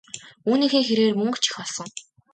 Үүнийхээ 0.49 0.83
хэрээр 0.87 1.13
мөнгө 1.17 1.39
ч 1.41 1.45
их 1.49 1.55
олсон. 1.63 1.89